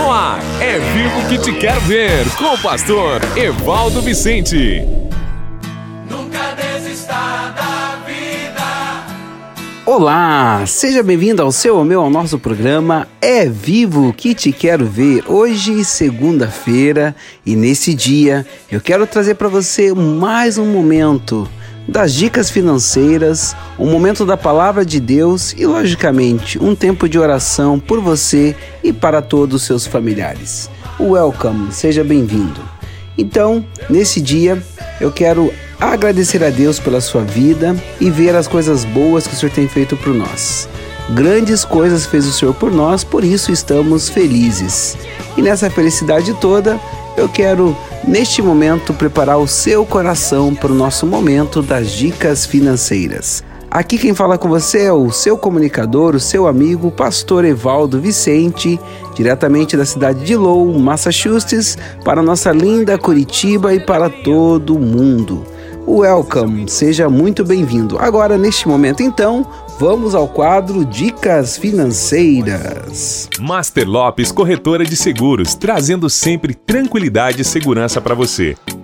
[0.00, 4.82] No ar, é vivo que te quero ver, com o pastor Evaldo Vicente.
[6.08, 7.12] Nunca desista
[7.54, 9.04] da vida.
[9.84, 14.86] Olá, seja bem-vindo ao seu, ao meu, ao nosso programa É Vivo que te quero
[14.86, 15.22] ver.
[15.26, 17.14] Hoje, segunda-feira,
[17.44, 21.46] e nesse dia eu quero trazer para você mais um momento
[21.90, 27.80] das dicas financeiras, um momento da palavra de Deus e, logicamente, um tempo de oração
[27.80, 30.70] por você e para todos os seus familiares.
[31.00, 32.60] Welcome, seja bem-vindo.
[33.18, 34.62] Então, nesse dia,
[35.00, 39.36] eu quero agradecer a Deus pela sua vida e ver as coisas boas que o
[39.36, 40.68] Senhor tem feito por nós.
[41.10, 44.96] Grandes coisas fez o Senhor por nós, por isso estamos felizes.
[45.36, 46.78] E nessa felicidade toda,
[47.16, 53.44] eu quero neste momento preparar o seu coração para o nosso momento das dicas financeiras.
[53.70, 58.80] Aqui quem fala com você é o seu comunicador, o seu amigo, pastor Evaldo Vicente,
[59.14, 65.44] diretamente da cidade de Lowell, Massachusetts, para nossa linda Curitiba e para todo mundo.
[65.86, 67.96] Welcome, seja muito bem-vindo.
[67.98, 69.46] Agora, neste momento, então,
[69.80, 73.30] vamos ao quadro Dicas Financeiras.
[73.40, 78.54] Master Lopes Corretora de Seguros, trazendo sempre tranquilidade e segurança para você.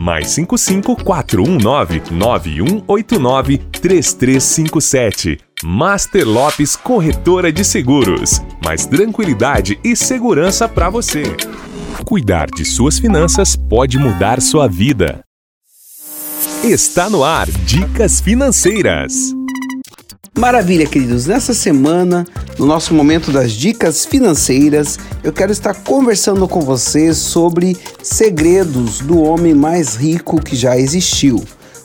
[0.00, 5.38] Mais 55 419 9189 3357.
[5.62, 8.40] Master Lopes Corretora de Seguros.
[8.64, 11.24] Mais tranquilidade e segurança para você.
[12.06, 15.22] Cuidar de suas finanças pode mudar sua vida.
[16.64, 19.34] Está no ar Dicas Financeiras.
[20.38, 21.26] Maravilha, queridos.
[21.26, 22.24] Nessa semana,
[22.58, 29.20] no nosso momento das dicas financeiras, eu quero estar conversando com vocês sobre segredos do
[29.20, 31.42] homem mais rico que já existiu.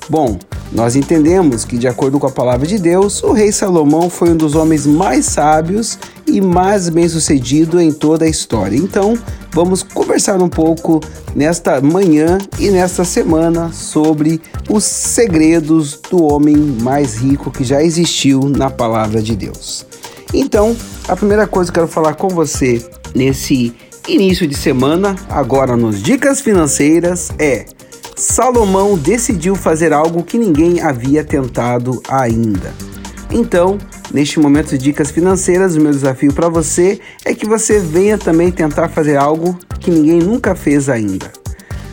[0.07, 0.37] Bom,
[0.71, 4.37] nós entendemos que, de acordo com a palavra de Deus, o rei Salomão foi um
[4.37, 8.75] dos homens mais sábios e mais bem-sucedido em toda a história.
[8.75, 9.17] Então,
[9.51, 10.99] vamos conversar um pouco
[11.35, 18.49] nesta manhã e nesta semana sobre os segredos do homem mais rico que já existiu
[18.49, 19.85] na palavra de Deus.
[20.33, 20.75] Então,
[21.07, 22.85] a primeira coisa que eu quero falar com você
[23.15, 23.73] nesse
[24.07, 27.65] início de semana, agora nos Dicas Financeiras, é
[28.15, 32.73] Salomão decidiu fazer algo que ninguém havia tentado ainda.
[33.29, 33.77] Então,
[34.13, 38.51] neste momento de dicas financeiras, o meu desafio para você é que você venha também
[38.51, 41.29] tentar fazer algo que ninguém nunca fez ainda.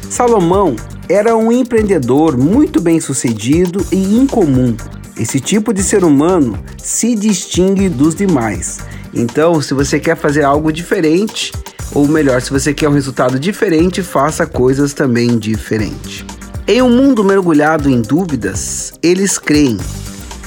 [0.09, 0.77] Salomão
[1.09, 4.77] era um empreendedor muito bem sucedido e incomum.
[5.19, 8.79] Esse tipo de ser humano se distingue dos demais.
[9.13, 11.53] Então, se você quer fazer algo diferente,
[11.95, 16.25] ou melhor, se você quer um resultado diferente, faça coisas também diferentes.
[16.67, 19.77] Em um mundo mergulhado em dúvidas, eles creem.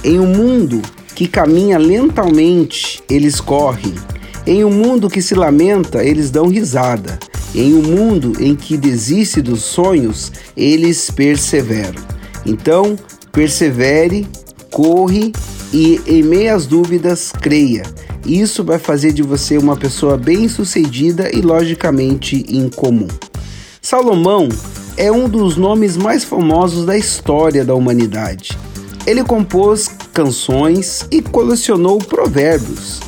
[0.03, 0.81] Em um mundo
[1.13, 3.93] que caminha lentamente, eles correm.
[4.47, 7.19] Em um mundo que se lamenta, eles dão risada.
[7.53, 12.01] Em um mundo em que desiste dos sonhos, eles perseveram.
[12.45, 12.97] Então,
[13.31, 14.27] persevere,
[14.71, 15.31] corre
[15.73, 17.83] e, em meio às dúvidas, creia.
[18.25, 23.07] Isso vai fazer de você uma pessoa bem-sucedida e logicamente incomum.
[23.81, 24.49] Salomão
[24.97, 28.57] é um dos nomes mais famosos da história da humanidade.
[29.05, 32.99] Ele compôs canções e colecionou provérbios.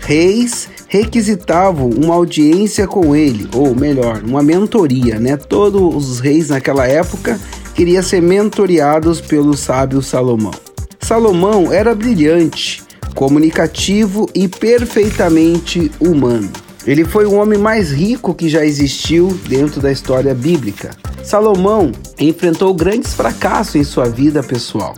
[0.00, 5.36] Reis requisitavam uma audiência com ele, ou melhor, uma mentoria, né?
[5.36, 7.40] Todos os reis naquela época
[7.74, 10.54] queriam ser mentoriados pelo sábio Salomão.
[11.00, 12.82] Salomão era brilhante,
[13.14, 16.50] comunicativo e perfeitamente humano.
[16.86, 20.90] Ele foi o homem mais rico que já existiu dentro da história bíblica.
[21.22, 24.94] Salomão enfrentou grandes fracassos em sua vida pessoal.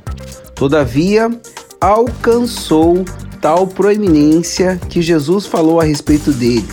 [0.55, 1.31] Todavia,
[1.81, 3.05] alcançou
[3.41, 6.69] tal proeminência que Jesus falou a respeito dele,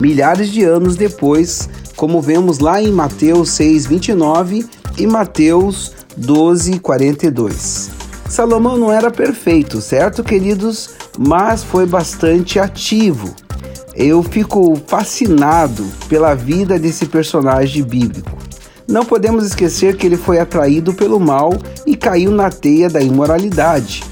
[0.00, 4.66] milhares de anos depois, como vemos lá em Mateus 6:29
[4.98, 7.90] e Mateus 12:42.
[8.28, 10.90] Salomão não era perfeito, certo, queridos?
[11.16, 13.34] Mas foi bastante ativo.
[13.94, 18.36] Eu fico fascinado pela vida desse personagem bíblico.
[18.86, 21.52] Não podemos esquecer que ele foi atraído pelo mal
[21.86, 24.02] e caiu na teia da imoralidade.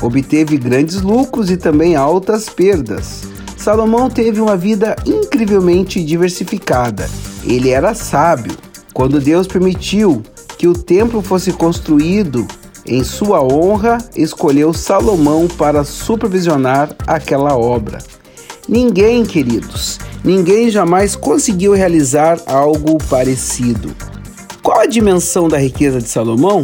[0.00, 3.22] Obteve grandes lucros e também altas perdas.
[3.56, 7.08] Salomão teve uma vida incrivelmente diversificada.
[7.44, 8.56] Ele era sábio,
[8.92, 10.22] quando Deus permitiu
[10.56, 12.46] que o templo fosse construído
[12.86, 17.98] em sua honra, escolheu Salomão para supervisionar aquela obra.
[18.68, 23.94] Ninguém, queridos, ninguém jamais conseguiu realizar algo parecido.
[24.62, 26.62] Qual a dimensão da riqueza de Salomão?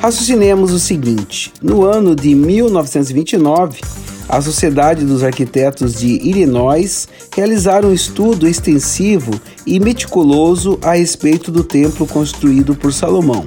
[0.00, 3.80] Raciocinemos o seguinte: no ano de 1929,
[4.28, 9.32] a Sociedade dos Arquitetos de Illinois realizaram um estudo extensivo
[9.66, 13.44] e meticuloso a respeito do templo construído por Salomão.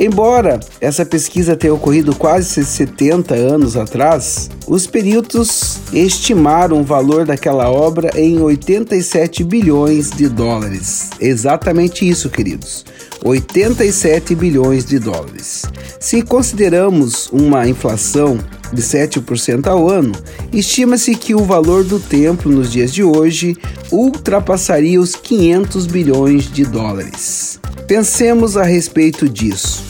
[0.00, 7.68] Embora essa pesquisa tenha ocorrido quase 70 anos atrás, os peritos estimaram o valor daquela
[7.68, 11.10] obra em 87 bilhões de dólares.
[11.20, 12.84] Exatamente isso, queridos.
[13.24, 15.64] 87 bilhões de dólares.
[15.98, 18.38] Se consideramos uma inflação
[18.72, 20.12] de 7% ao ano,
[20.52, 23.56] estima-se que o valor do templo nos dias de hoje
[23.90, 27.58] ultrapassaria os 500 bilhões de dólares.
[27.86, 29.82] Pensemos a respeito disso.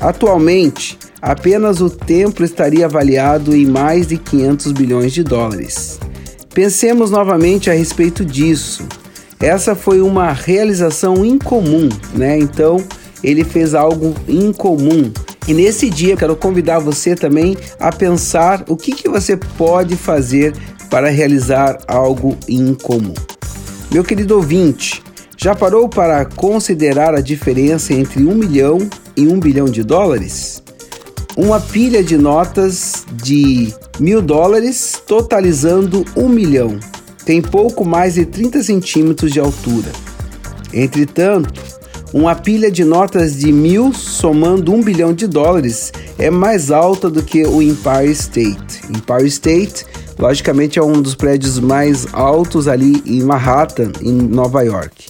[0.00, 5.98] Atualmente, apenas o templo estaria avaliado em mais de 500 bilhões de dólares.
[6.54, 8.84] Pensemos novamente a respeito disso.
[9.38, 12.38] Essa foi uma realização incomum, né?
[12.38, 12.82] Então,
[13.22, 15.12] ele fez algo incomum.
[15.50, 20.54] E nesse dia, quero convidar você também a pensar o que, que você pode fazer
[20.88, 23.14] para realizar algo incomum.
[23.90, 25.02] Meu querido ouvinte,
[25.36, 28.78] já parou para considerar a diferença entre um milhão
[29.16, 30.62] e um bilhão de dólares?
[31.36, 36.78] Uma pilha de notas de mil dólares totalizando um milhão
[37.24, 39.90] tem pouco mais de 30 centímetros de altura.
[40.72, 41.79] Entretanto,
[42.12, 47.22] uma pilha de notas de mil somando um bilhão de dólares é mais alta do
[47.22, 48.82] que o Empire State.
[48.88, 49.86] Empire State,
[50.18, 55.06] logicamente, é um dos prédios mais altos ali em Manhattan, em Nova York.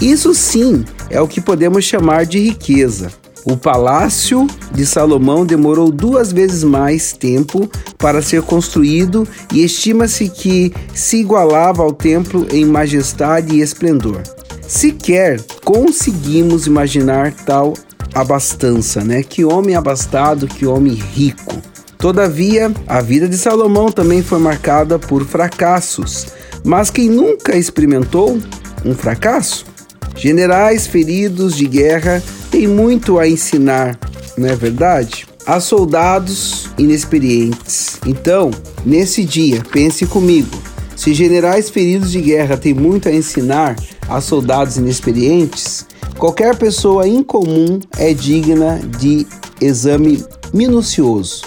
[0.00, 3.12] Isso sim é o que podemos chamar de riqueza.
[3.44, 10.74] O palácio de Salomão demorou duas vezes mais tempo para ser construído e estima-se que
[10.92, 14.22] se igualava ao templo em majestade e esplendor.
[14.70, 17.74] Sequer conseguimos imaginar tal
[18.14, 19.20] abastança, né?
[19.20, 21.60] Que homem abastado, que homem rico.
[21.98, 26.28] Todavia, a vida de Salomão também foi marcada por fracassos.
[26.62, 28.38] Mas quem nunca experimentou
[28.84, 29.66] um fracasso?
[30.14, 33.98] Generais feridos de guerra têm muito a ensinar,
[34.38, 35.26] não é verdade?
[35.44, 37.98] A soldados inexperientes.
[38.06, 38.52] Então,
[38.86, 40.56] nesse dia, pense comigo:
[40.94, 43.74] se generais feridos de guerra têm muito a ensinar
[44.10, 45.86] a soldados inexperientes,
[46.18, 49.26] qualquer pessoa incomum é digna de
[49.60, 51.42] exame minucioso.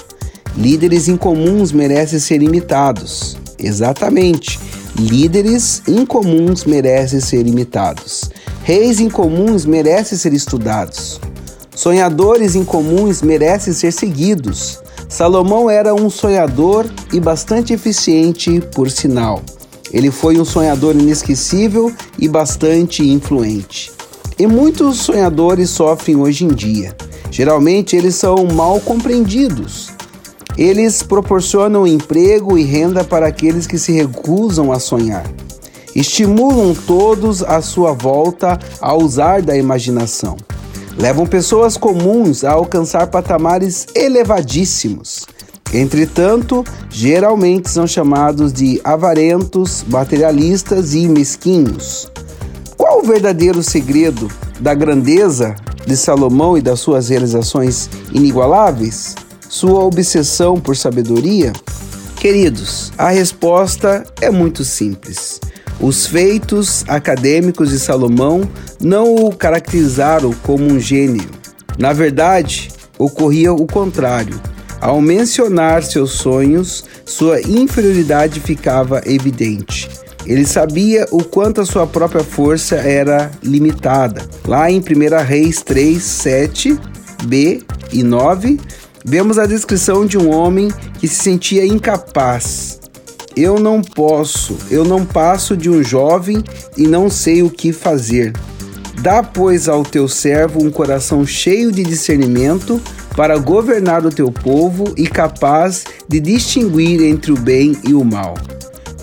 [0.57, 3.37] Líderes incomuns merecem ser imitados.
[3.59, 4.59] Exatamente.
[4.97, 8.29] Líderes incomuns merecem ser imitados.
[8.63, 11.19] Reis incomuns merecem ser estudados.
[11.75, 14.79] Sonhadores incomuns merecem ser seguidos.
[15.09, 19.41] Salomão era um sonhador e bastante eficiente, por sinal.
[19.93, 23.91] Ele foi um sonhador inesquecível e bastante influente.
[24.37, 26.95] E muitos sonhadores sofrem hoje em dia.
[27.29, 29.91] Geralmente eles são mal compreendidos.
[30.57, 35.23] Eles proporcionam emprego e renda para aqueles que se recusam a sonhar
[35.95, 40.37] estimulam todos à sua volta a usar da imaginação.
[40.97, 45.25] Levam pessoas comuns a alcançar patamares elevadíssimos.
[45.73, 52.11] Entretanto, geralmente são chamados de avarentos, materialistas e mesquinhos.
[52.77, 55.55] Qual o verdadeiro segredo da grandeza
[55.87, 59.15] de Salomão e das suas realizações inigualáveis?
[59.49, 61.51] Sua obsessão por sabedoria?
[62.17, 65.41] Queridos, a resposta é muito simples.
[65.81, 68.41] Os feitos acadêmicos de Salomão
[68.79, 71.29] não o caracterizaram como um gênio.
[71.79, 74.39] Na verdade, ocorria o contrário.
[74.83, 79.89] Ao mencionar seus sonhos, sua inferioridade ficava evidente.
[80.25, 84.27] Ele sabia o quanto a sua própria força era limitada.
[84.45, 86.77] Lá em 1 Reis 3, 7,
[87.23, 87.61] B
[87.93, 88.59] e 9,
[89.05, 90.67] vemos a descrição de um homem
[90.99, 92.83] que se sentia incapaz
[93.35, 96.43] eu não posso, eu não passo de um jovem
[96.77, 98.31] e não sei o que fazer.
[99.01, 102.79] Dá, pois, ao teu servo um coração cheio de discernimento
[103.15, 108.35] para governar o teu povo e capaz de distinguir entre o bem e o mal.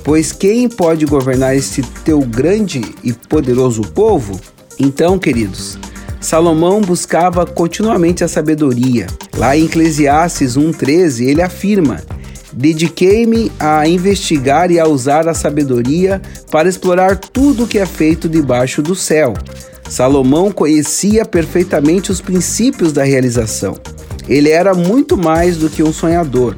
[0.02, 4.40] Pois quem pode governar este teu grande e poderoso povo?
[4.78, 5.78] Então, queridos,
[6.20, 9.06] Salomão buscava continuamente a sabedoria.
[9.36, 12.00] Lá em Eclesiastes 1,13, ele afirma
[12.52, 18.28] Dediquei-me a investigar e a usar a sabedoria para explorar tudo o que é feito
[18.28, 19.34] debaixo do céu.
[19.88, 23.76] Salomão conhecia perfeitamente os princípios da realização.
[24.30, 26.54] Ele era muito mais do que um sonhador.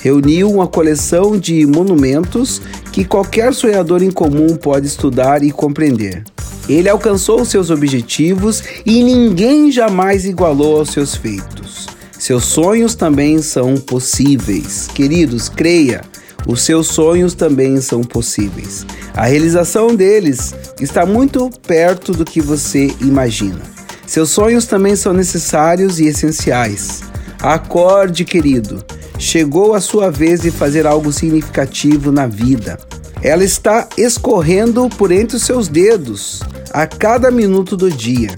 [0.00, 6.22] Reuniu uma coleção de monumentos que qualquer sonhador em comum pode estudar e compreender.
[6.68, 11.88] Ele alcançou seus objetivos e ninguém jamais igualou aos seus feitos.
[12.16, 14.86] Seus sonhos também são possíveis.
[14.94, 16.02] Queridos, creia,
[16.46, 18.86] os seus sonhos também são possíveis.
[19.12, 23.77] A realização deles está muito perto do que você imagina.
[24.08, 27.02] Seus sonhos também são necessários e essenciais.
[27.40, 28.82] Acorde, querido.
[29.18, 32.78] Chegou a sua vez de fazer algo significativo na vida.
[33.22, 36.40] Ela está escorrendo por entre os seus dedos
[36.72, 38.30] a cada minuto do dia.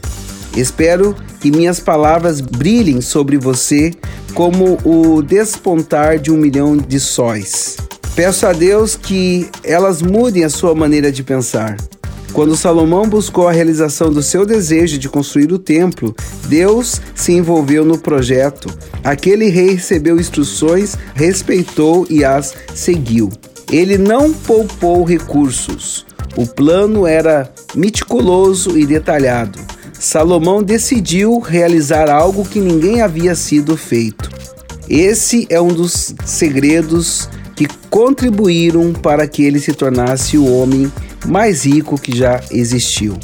[0.56, 3.94] Espero que minhas palavras brilhem sobre você
[4.34, 7.76] como o despontar de um milhão de sóis.
[8.16, 11.76] Peço a Deus que elas mudem a sua maneira de pensar.
[12.32, 16.14] Quando Salomão buscou a realização do seu desejo de construir o templo,
[16.46, 18.68] Deus se envolveu no projeto.
[19.02, 23.30] Aquele rei recebeu instruções, respeitou e as seguiu.
[23.70, 26.06] Ele não poupou recursos.
[26.37, 29.58] O plano era meticuloso e detalhado.
[29.92, 34.30] Salomão decidiu realizar algo que ninguém havia sido feito.
[34.88, 40.90] Esse é um dos segredos que contribuíram para que ele se tornasse o homem
[41.26, 43.18] mais rico que já existiu.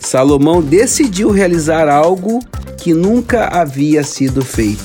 [0.00, 2.40] Salomão decidiu realizar algo
[2.78, 4.82] que nunca havia sido feito.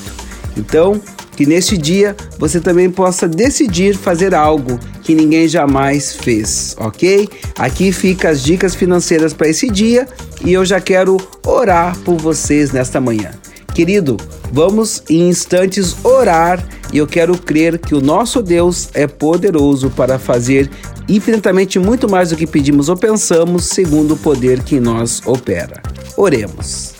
[0.55, 1.01] Então,
[1.35, 7.29] que neste dia você também possa decidir fazer algo que ninguém jamais fez, ok?
[7.57, 10.07] Aqui fica as dicas financeiras para esse dia
[10.43, 13.31] e eu já quero orar por vocês nesta manhã.
[13.73, 14.17] Querido,
[14.51, 20.17] vamos em instantes orar e eu quero crer que o nosso Deus é poderoso para
[20.17, 20.69] fazer
[21.07, 25.81] infinitamente muito mais do que pedimos ou pensamos, segundo o poder que em nós opera.
[26.15, 26.93] Oremos.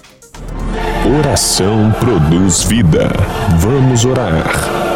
[1.19, 3.09] Oração produz vida.
[3.59, 4.86] Vamos orar.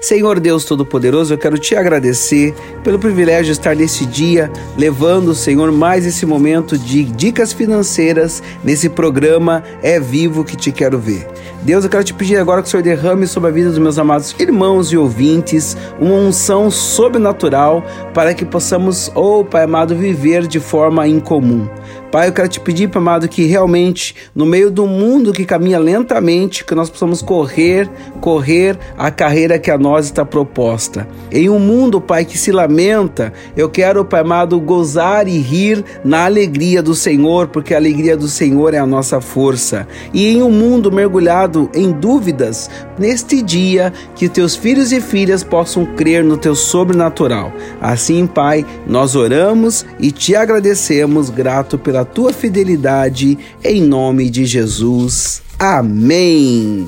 [0.00, 5.72] Senhor Deus Todo-Poderoso, eu quero te agradecer pelo privilégio de estar nesse dia, levando, Senhor,
[5.72, 11.26] mais esse momento de dicas financeiras nesse programa É Vivo que Te Quero Ver.
[11.62, 13.98] Deus, eu quero te pedir agora que o Senhor derrame sobre a vida dos meus
[13.98, 20.60] amados irmãos e ouvintes uma unção sobrenatural para que possamos, oh Pai amado, viver de
[20.60, 21.68] forma incomum.
[22.10, 26.64] Pai, eu quero te pedir, amado, que realmente, no meio do mundo que caminha lentamente,
[26.64, 27.88] que nós possamos correr,
[28.18, 31.06] correr a carreira que a nós está proposta.
[31.30, 36.24] Em um mundo, Pai, que se lamenta, eu quero, Pai amado, gozar e rir na
[36.24, 39.86] alegria do Senhor, porque a alegria do Senhor é a nossa força.
[40.12, 45.84] E em um mundo mergulhado em dúvidas, neste dia, que teus filhos e filhas possam
[45.84, 47.52] crer no teu sobrenatural.
[47.80, 54.44] Assim, Pai, nós oramos e te agradecemos, grato pela pela tua fidelidade, em nome de
[54.44, 55.42] Jesus.
[55.58, 56.86] Amém.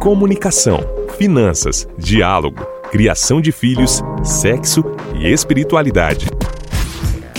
[0.00, 0.80] Comunicação,
[1.16, 4.84] finanças, diálogo, criação de filhos, sexo
[5.18, 6.28] e espiritualidade.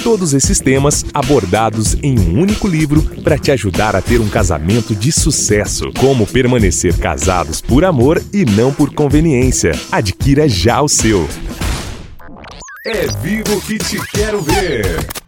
[0.03, 4.93] Todos esses temas abordados em um único livro para te ajudar a ter um casamento
[4.93, 5.91] de sucesso.
[5.99, 9.71] Como permanecer casados por amor e não por conveniência.
[9.91, 11.27] Adquira já o seu.
[12.85, 15.18] É vivo que te quero ver.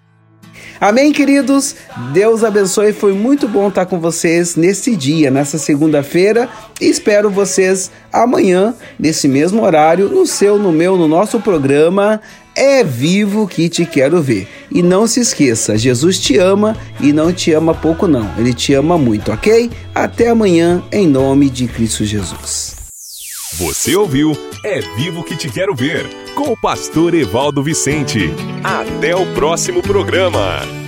[0.82, 1.76] Amém, queridos?
[2.12, 2.92] Deus abençoe.
[2.92, 6.50] Foi muito bom estar com vocês nesse dia, nessa segunda-feira.
[6.82, 12.20] Espero vocês amanhã, nesse mesmo horário, no seu, no meu, no nosso programa.
[12.56, 14.48] É vivo que te quero ver.
[14.72, 18.28] E não se esqueça, Jesus te ama e não te ama pouco, não.
[18.40, 19.70] Ele te ama muito, ok?
[19.94, 22.71] Até amanhã, em nome de Cristo Jesus.
[23.62, 24.32] Você ouviu
[24.64, 28.34] É Vivo que Te Quero Ver, com o pastor Evaldo Vicente.
[28.64, 30.81] Até o próximo programa.